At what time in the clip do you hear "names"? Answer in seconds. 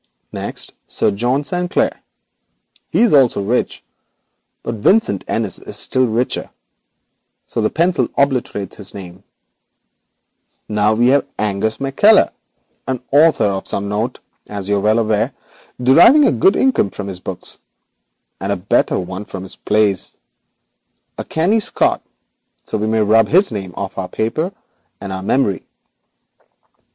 8.95-9.21